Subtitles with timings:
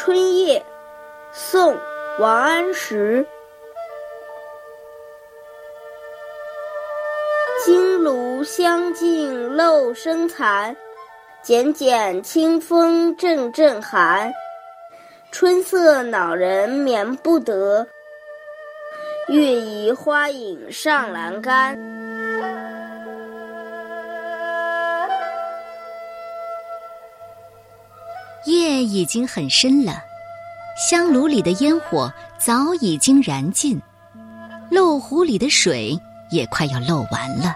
[0.00, 0.64] 春夜，
[1.32, 1.74] 宋·
[2.20, 3.26] 王安石。
[7.64, 10.74] 金炉香尽漏声残，
[11.42, 14.32] 剪剪清风阵阵寒。
[15.32, 17.84] 春色恼人眠不得，
[19.26, 21.76] 月移花影上栏杆。
[28.82, 30.00] 已经很深了，
[30.88, 33.80] 香炉里的烟火早已经燃尽，
[34.70, 35.98] 漏壶里的水
[36.30, 37.54] 也快要漏完了。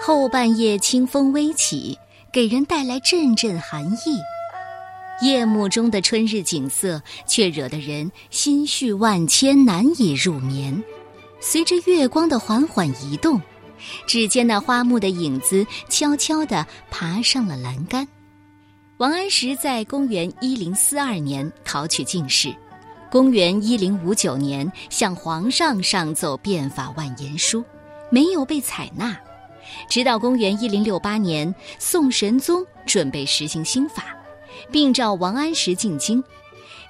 [0.00, 1.98] 后半夜清风微起，
[2.32, 4.18] 给人带来阵阵寒意。
[5.20, 10.82] 夜幕中的春日景色，却惹得人心绪万千，难以入眠。
[11.38, 13.40] 随着月光的缓缓移动，
[14.06, 18.08] 只见那花木的影子悄悄地爬上了栏杆。
[19.02, 22.54] 王安石在公元一零四二年考取进士，
[23.10, 27.64] 公元一零五九年向皇上上奏变法万言书，
[28.12, 29.18] 没有被采纳。
[29.88, 34.16] 直到公元一零六八年，宋神宗准备实行新法，
[34.70, 36.22] 并召王安石进京。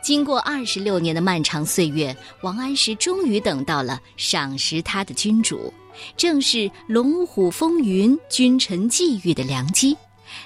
[0.02, 5.72] 经过二十六年的漫长岁月，王安石终于等到了赏识他的君主，
[6.18, 9.96] 正是龙虎风云、君臣际遇的良机。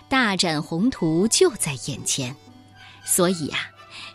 [0.09, 2.35] 大展宏图就在眼前，
[3.05, 3.59] 所以啊，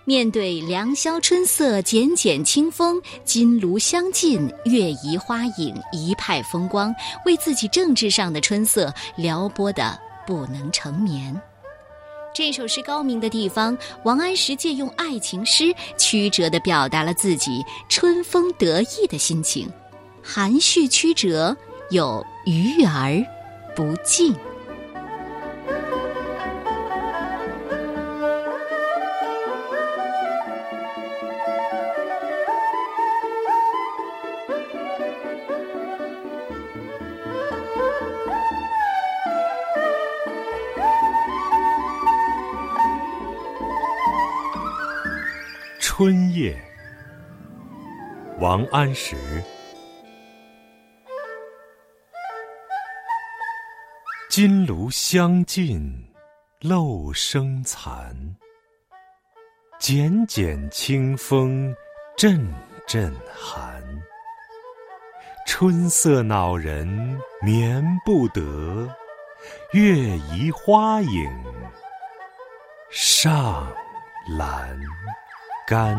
[0.05, 6.94] 面对良宵春色，剪剪清风，金炉香尽，月移花影，一派风光，
[7.25, 11.39] 为自己政治上的春色撩拨的不能成眠。
[12.33, 19.69] 这首诗高明的地方，王安石借用爱情诗，曲折地表达了自己春风得意的心情，
[20.23, 21.56] 含蓄曲折，
[21.89, 23.22] 有余而
[23.75, 24.33] 不尽。
[46.03, 46.59] 春夜，
[48.39, 49.16] 王安石。
[54.28, 55.94] 金炉香尽
[56.62, 58.16] 漏声残，
[59.78, 61.72] 剪剪清风
[62.18, 62.51] 阵
[62.88, 63.79] 阵寒。
[65.45, 66.88] 春色恼人
[67.44, 68.89] 眠不得，
[69.72, 71.31] 月移花影
[72.89, 73.72] 上
[74.35, 74.75] 阑。
[75.71, 75.95] 干。